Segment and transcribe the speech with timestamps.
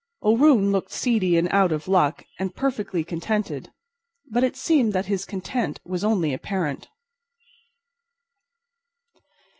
[0.23, 3.71] O'Roon looked seedy and out of luck and perfectly contented.
[4.31, 6.87] But it seemed that his content was only apparent.